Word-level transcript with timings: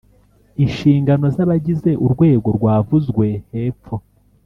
Inshingano 0.63 1.25
z’ 1.35 1.37
Abagize 1.45 1.89
urwego 2.05 2.47
rwavuzwe 2.57 3.25
hepfo 3.51 3.95